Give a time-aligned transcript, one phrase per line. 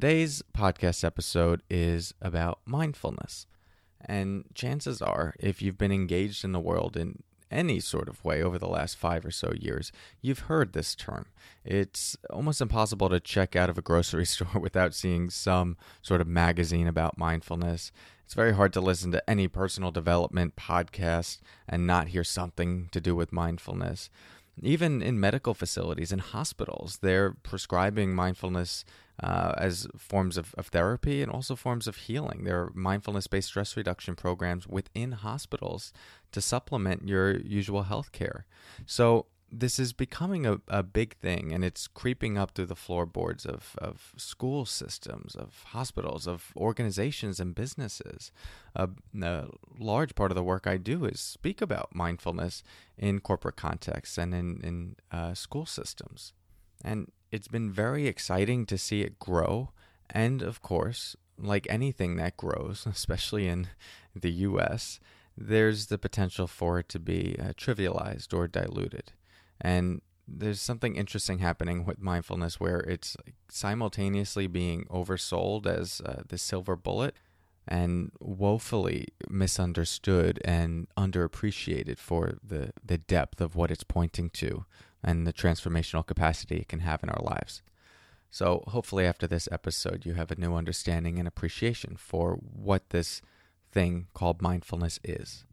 [0.00, 3.48] Today's podcast episode is about mindfulness.
[4.00, 8.40] And chances are, if you've been engaged in the world in any sort of way
[8.40, 9.90] over the last five or so years,
[10.22, 11.26] you've heard this term.
[11.64, 16.28] It's almost impossible to check out of a grocery store without seeing some sort of
[16.28, 17.90] magazine about mindfulness.
[18.24, 23.00] It's very hard to listen to any personal development podcast and not hear something to
[23.00, 24.10] do with mindfulness.
[24.62, 28.84] Even in medical facilities and hospitals, they're prescribing mindfulness
[29.22, 32.44] uh, as forms of, of therapy and also forms of healing.
[32.44, 35.92] There are mindfulness based stress reduction programs within hospitals
[36.32, 38.46] to supplement your usual health care.
[38.86, 43.46] So, this is becoming a, a big thing and it's creeping up through the floorboards
[43.46, 48.30] of, of school systems, of hospitals, of organizations and businesses.
[48.76, 48.88] A,
[49.22, 49.46] a,
[49.78, 52.62] large part of the work I do is speak about mindfulness
[52.98, 56.34] in corporate contexts and in, in uh, school systems.
[56.84, 59.70] And it's been very exciting to see it grow.
[60.10, 63.68] And of course, like anything that grows, especially in
[64.14, 65.00] the US,
[65.36, 69.12] there's the potential for it to be uh, trivialized or diluted.
[69.60, 73.16] And there's something interesting happening with mindfulness where it's
[73.48, 77.14] simultaneously being oversold as uh, the silver bullet
[77.66, 84.64] and woefully misunderstood and underappreciated for the, the depth of what it's pointing to
[85.02, 87.62] and the transformational capacity it can have in our lives.
[88.30, 93.22] So, hopefully, after this episode, you have a new understanding and appreciation for what this
[93.72, 95.46] thing called mindfulness is.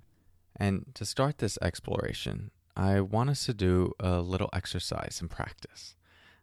[0.57, 5.95] And to start this exploration, I want us to do a little exercise and practice.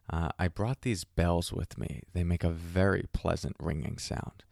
[0.09, 2.01] Uh, I brought these bells with me.
[2.13, 4.43] They make a very pleasant ringing sound.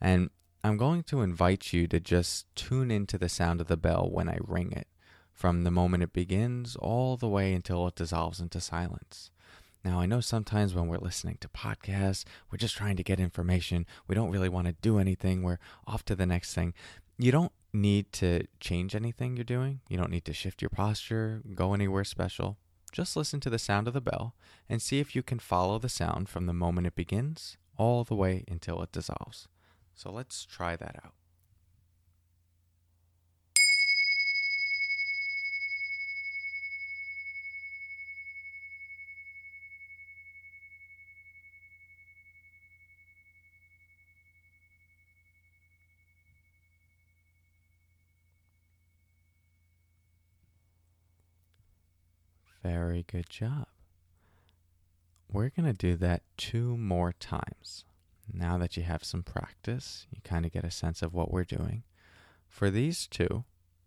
[0.00, 0.30] And
[0.64, 4.28] I'm going to invite you to just tune into the sound of the bell when
[4.28, 4.88] I ring it
[5.32, 9.30] from the moment it begins all the way until it dissolves into silence.
[9.84, 13.86] Now, I know sometimes when we're listening to podcasts, we're just trying to get information.
[14.08, 15.42] We don't really want to do anything.
[15.42, 16.74] We're off to the next thing.
[17.18, 19.80] You don't need to change anything you're doing.
[19.88, 22.58] You don't need to shift your posture, go anywhere special.
[22.92, 24.34] Just listen to the sound of the bell
[24.68, 28.14] and see if you can follow the sound from the moment it begins all the
[28.14, 29.48] way until it dissolves.
[29.94, 31.12] So let's try that out.
[52.62, 53.66] Very good job.
[55.30, 57.84] We're going to do that two more times.
[58.32, 61.44] Now that you have some practice, you kind of get a sense of what we're
[61.44, 61.82] doing.
[62.48, 63.44] For these two,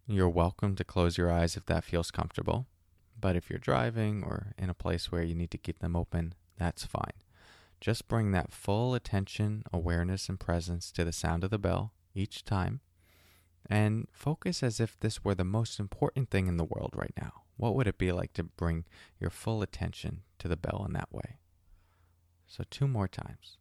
[0.07, 2.67] you're welcome to close your eyes if that feels comfortable.
[3.19, 6.33] But if you're driving or in a place where you need to keep them open,
[6.57, 7.13] that's fine.
[7.79, 12.45] Just bring that full attention, awareness, and presence to the sound of the bell each
[12.45, 12.81] time
[13.69, 17.40] and focus as if this were the most important thing in the world right now.
[17.57, 18.85] What would it be like to bring
[19.19, 21.37] your full attention to the bell in that way?
[22.47, 23.57] So, two more times.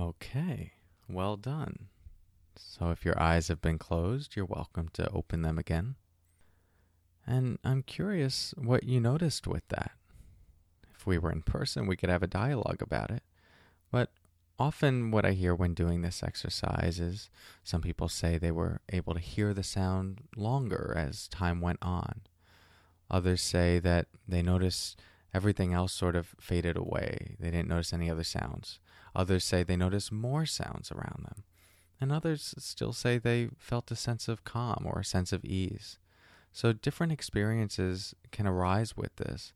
[0.00, 0.72] Okay,
[1.10, 1.88] well done.
[2.56, 5.96] So if your eyes have been closed, you're welcome to open them again.
[7.26, 9.90] And I'm curious what you noticed with that.
[10.94, 13.22] If we were in person, we could have a dialogue about it.
[13.90, 14.10] But
[14.58, 17.28] often, what I hear when doing this exercise is
[17.62, 22.22] some people say they were able to hear the sound longer as time went on.
[23.10, 24.98] Others say that they noticed
[25.34, 27.36] everything else sort of faded away.
[27.38, 28.80] They didn't notice any other sounds.
[29.14, 31.44] Others say they noticed more sounds around them.
[32.00, 35.98] And others still say they felt a sense of calm or a sense of ease.
[36.52, 39.52] So different experiences can arise with this.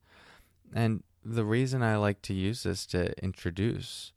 [0.75, 4.13] And the reason I like to use this to introduce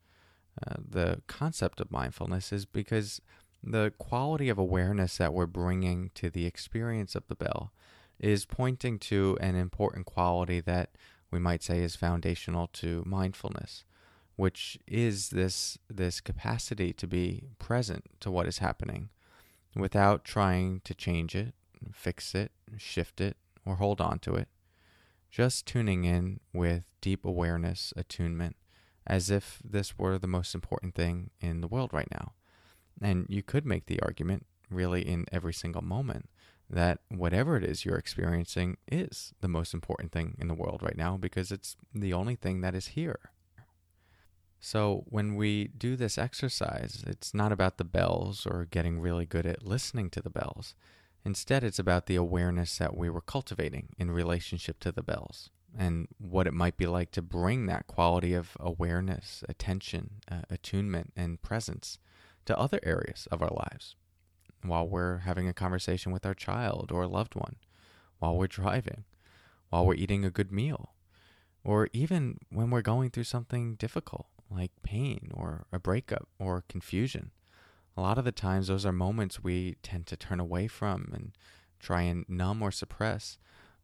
[0.66, 3.22] uh, the concept of mindfulness is because
[3.64, 7.72] the quality of awareness that we're bringing to the experience of the bell
[8.20, 10.90] is pointing to an important quality that
[11.32, 13.84] we might say is foundational to mindfulness
[14.38, 19.10] which is this this capacity to be present to what is happening
[19.76, 21.54] without trying to change it
[21.92, 24.48] fix it, shift it, or hold on to it.
[25.30, 28.56] Just tuning in with deep awareness, attunement,
[29.06, 32.34] as if this were the most important thing in the world right now.
[33.02, 36.30] And you could make the argument, really, in every single moment,
[36.70, 40.98] that whatever it is you're experiencing is the most important thing in the world right
[40.98, 43.32] now because it's the only thing that is here.
[44.60, 49.46] So, when we do this exercise, it's not about the bells or getting really good
[49.46, 50.74] at listening to the bells.
[51.24, 56.08] Instead, it's about the awareness that we were cultivating in relationship to the bells and
[56.18, 61.42] what it might be like to bring that quality of awareness, attention, uh, attunement, and
[61.42, 62.00] presence
[62.46, 63.96] to other areas of our lives
[64.64, 67.58] while we're having a conversation with our child or loved one,
[68.20, 69.04] while we're driving,
[69.70, 70.94] while we're eating a good meal,
[71.64, 77.32] or even when we're going through something difficult like pain or a breakup or confusion.
[77.96, 81.32] A lot of the times, those are moments we tend to turn away from and
[81.80, 83.38] try and numb or suppress,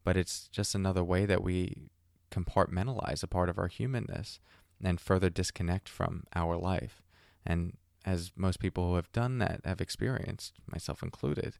[0.04, 1.90] but it's just another way that we
[2.32, 4.40] compartmentalize a part of our humanness
[4.84, 7.02] and further disconnect from our life.
[7.46, 11.58] And as most people who have done that have experienced, myself included,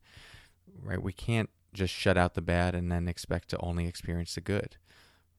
[0.82, 4.42] right, we can't just shut out the bad and then expect to only experience the
[4.42, 4.78] good.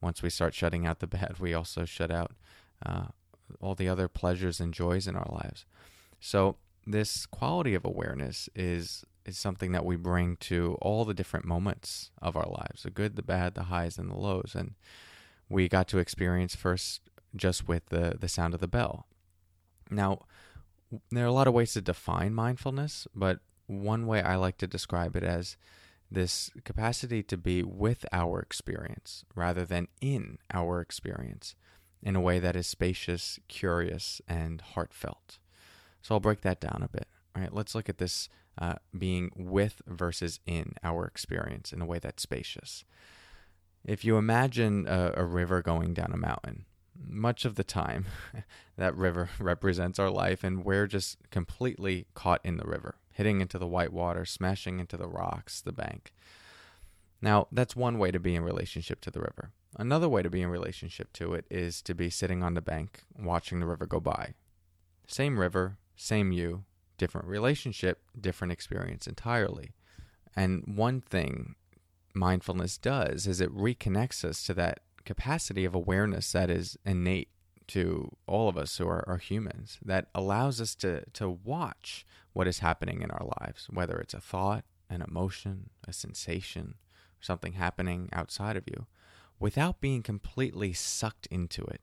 [0.01, 2.33] Once we start shutting out the bad, we also shut out
[2.85, 3.07] uh,
[3.61, 5.65] all the other pleasures and joys in our lives.
[6.21, 6.57] So
[6.87, 12.11] this quality of awareness is is something that we bring to all the different moments
[12.21, 14.55] of our lives, the good, the bad, the highs and the lows.
[14.55, 14.75] And
[15.49, 17.01] we got to experience first
[17.35, 19.07] just with the the sound of the bell.
[19.91, 20.21] Now,
[21.11, 24.67] there are a lot of ways to define mindfulness, but one way I like to
[24.67, 25.57] describe it as
[26.11, 31.57] this capacity to be with our experience rather than in our experience
[32.05, 35.39] in a way that is spacious, curious, and heartfelt.
[36.03, 37.09] So I'll break that down a bit.
[37.35, 38.29] All right, let's look at this
[38.59, 42.85] uh, being with versus in our experience in a way that's spacious.
[43.85, 46.67] If you imagine a, a river going down a mountain,
[47.09, 48.05] much of the time
[48.77, 53.59] that river represents our life, and we're just completely caught in the river, hitting into
[53.59, 56.13] the white water, smashing into the rocks, the bank.
[57.23, 59.53] Now, that's one way to be in relationship to the river.
[59.77, 63.03] Another way to be in relationship to it is to be sitting on the bank
[63.19, 64.35] watching the river go by.
[65.07, 66.65] Same river, same you,
[66.97, 69.73] different relationship, different experience entirely.
[70.37, 71.57] And one thing
[72.15, 77.29] mindfulness does is it reconnects us to that capacity of awareness that is innate
[77.67, 82.47] to all of us who are, are, humans that allows us to, to watch what
[82.47, 86.75] is happening in our lives, whether it's a thought, an emotion, a sensation,
[87.21, 88.87] something happening outside of you
[89.39, 91.81] without being completely sucked into it.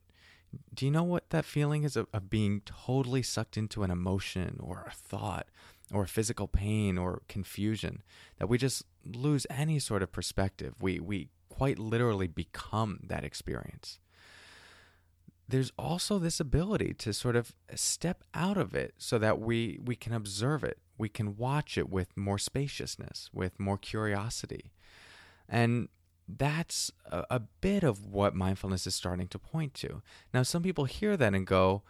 [0.73, 4.57] Do you know what that feeling is of, of being totally sucked into an emotion
[4.59, 5.47] or a thought
[5.93, 8.03] or physical pain or confusion
[8.37, 10.75] that we just lose any sort of perspective?
[10.81, 13.99] We, we quite literally become that experience.
[15.47, 19.95] There's also this ability to sort of step out of it so that we, we
[19.95, 20.79] can observe it.
[20.97, 24.71] We can watch it with more spaciousness, with more curiosity.
[25.49, 25.89] And
[26.27, 30.01] that's a, a, bit of what mindfulness is starting to point to.
[30.33, 31.83] Now, some people hear that and go,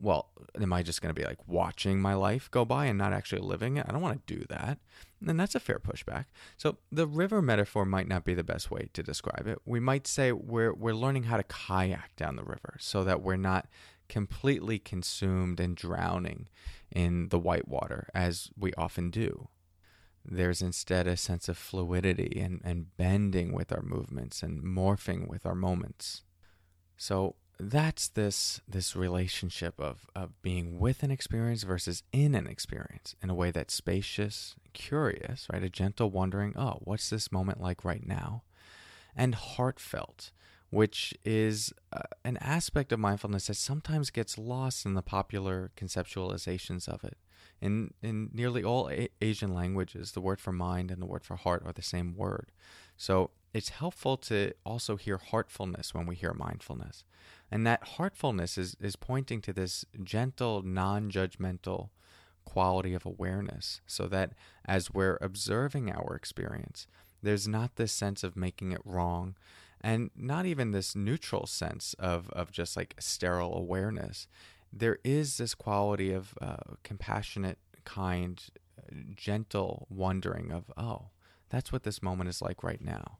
[0.00, 0.28] well,
[0.60, 3.40] am I just going to be like watching my life go by and not actually
[3.40, 3.86] living it?
[3.88, 4.78] I don't want to do that.
[5.26, 6.26] And that's a fair pushback.
[6.56, 9.58] So the river metaphor might not be the best way to describe it.
[9.64, 13.36] We might say we're we're learning how to kayak down the river so that we're
[13.36, 13.66] not
[14.08, 16.48] completely consumed and drowning
[16.90, 19.48] in the white water as we often do.
[20.30, 25.46] There's instead a sense of fluidity and, and bending with our movements and morphing with
[25.46, 26.22] our moments.
[26.96, 33.16] So that's this this relationship of, of being with an experience versus in an experience
[33.22, 35.62] in a way that's spacious, curious, right?
[35.62, 38.42] A gentle wondering, oh, what's this moment like right now?
[39.16, 40.30] And heartfelt,
[40.70, 46.88] which is uh, an aspect of mindfulness that sometimes gets lost in the popular conceptualizations
[46.88, 47.16] of it.
[47.60, 51.36] In, in nearly all a- Asian languages, the word for mind and the word for
[51.36, 52.52] heart are the same word.
[52.96, 57.04] So it's helpful to also hear heartfulness when we hear mindfulness.
[57.50, 61.88] And that heartfulness is, is pointing to this gentle, non judgmental
[62.44, 64.32] quality of awareness, so that
[64.66, 66.86] as we're observing our experience,
[67.22, 69.34] there's not this sense of making it wrong
[69.80, 74.26] and not even this neutral sense of, of just like sterile awareness
[74.72, 78.42] there is this quality of uh, compassionate, kind,
[79.14, 81.10] gentle wondering of, oh,
[81.50, 83.18] that's what this moment is like right now.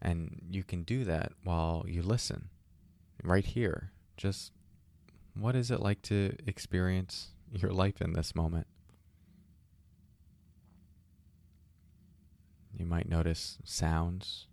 [0.00, 2.50] And you can do that while you listen
[3.22, 3.92] right here.
[4.16, 4.52] Just
[5.34, 8.66] what is it like to experience your life in this moment?
[12.76, 14.46] You might notice sounds.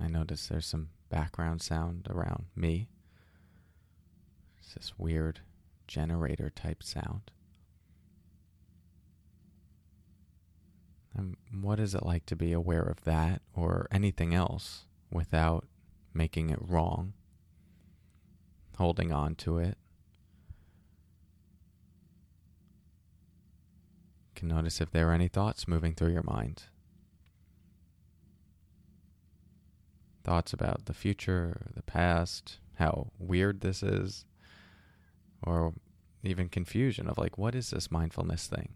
[0.00, 2.88] I notice there's some background sound around me.
[4.58, 5.40] It's this weird
[5.86, 7.30] generator type sound.
[11.14, 15.66] And what is it like to be aware of that or anything else without
[16.14, 17.12] making it wrong?
[18.78, 19.76] Holding on to it.
[24.28, 26.62] You can notice if there are any thoughts moving through your mind.
[30.30, 34.26] Thoughts about the future, the past, how weird this is,
[35.42, 35.74] or
[36.22, 38.74] even confusion of like, what is this mindfulness thing?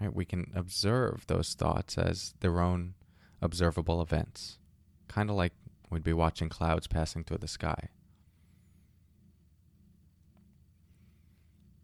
[0.00, 0.16] Right?
[0.16, 2.94] We can observe those thoughts as their own
[3.42, 4.56] observable events,
[5.08, 5.52] kind of like
[5.90, 7.90] we'd be watching clouds passing through the sky.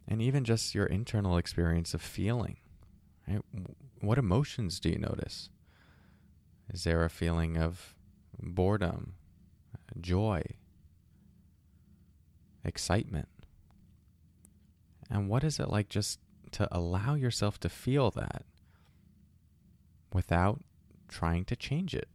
[0.08, 2.56] And even just your internal experience of feeling.
[3.28, 3.42] Right?
[4.00, 5.50] What emotions do you notice?
[6.72, 7.95] Is there a feeling of
[8.40, 9.14] boredom,
[10.00, 10.42] joy,
[12.64, 13.28] excitement?
[15.10, 16.18] And what is it like just
[16.52, 18.44] to allow yourself to feel that
[20.12, 20.60] without
[21.08, 22.08] trying to change it?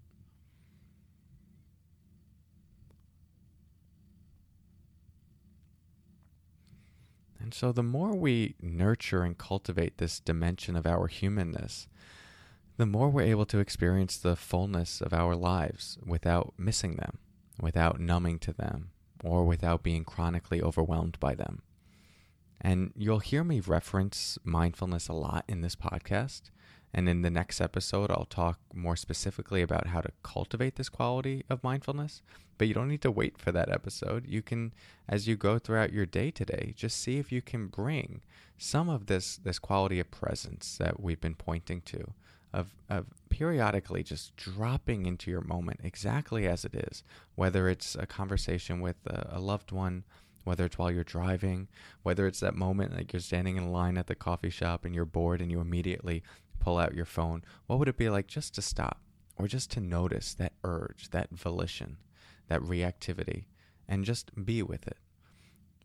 [7.39, 11.87] And so, the more we nurture and cultivate this dimension of our humanness,
[12.81, 17.19] the more we're able to experience the fullness of our lives without missing them,
[17.61, 18.89] without numbing to them,
[19.23, 21.61] or without being chronically overwhelmed by them.
[22.59, 26.49] And you'll hear me reference mindfulness a lot in this podcast.
[26.91, 31.45] And in the next episode, I'll talk more specifically about how to cultivate this quality
[31.51, 32.23] of mindfulness.
[32.57, 34.27] But you don't need to wait for that episode.
[34.27, 34.73] You can,
[35.07, 38.21] as you go throughout your day today, just see if you can bring
[38.57, 42.13] some of this, this quality of presence that we've been pointing to,
[42.53, 47.03] of, of periodically just dropping into your moment exactly as it is,
[47.35, 50.03] whether it's a conversation with a, a loved one
[50.43, 51.67] whether it's while you're driving,
[52.03, 55.05] whether it's that moment like you're standing in line at the coffee shop and you're
[55.05, 56.23] bored and you immediately
[56.59, 57.43] pull out your phone.
[57.67, 58.99] What would it be like just to stop
[59.37, 61.97] or just to notice that urge, that volition,
[62.47, 63.45] that reactivity,
[63.87, 64.97] and just be with it?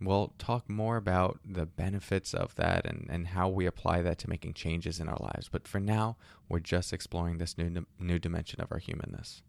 [0.00, 4.30] We'll talk more about the benefits of that and, and how we apply that to
[4.30, 5.48] making changes in our lives.
[5.48, 6.16] But for now,
[6.48, 9.42] we're just exploring this new, new dimension of our humanness.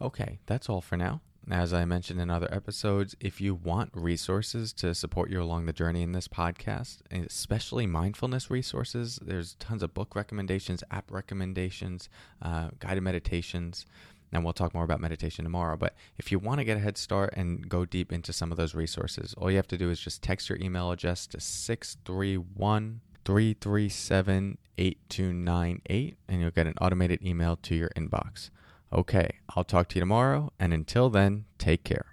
[0.00, 1.20] Okay, that's all for now.
[1.50, 5.72] As I mentioned in other episodes, if you want resources to support you along the
[5.72, 12.08] journey in this podcast, especially mindfulness resources, there's tons of book recommendations, app recommendations,
[12.42, 13.86] uh, guided meditations.
[14.32, 15.76] And we'll talk more about meditation tomorrow.
[15.76, 18.56] But if you want to get a head start and go deep into some of
[18.56, 23.00] those resources, all you have to do is just text your email address to 631
[23.24, 28.50] 337 8298, and you'll get an automated email to your inbox.
[28.92, 32.11] Okay, I'll talk to you tomorrow, and until then, take care.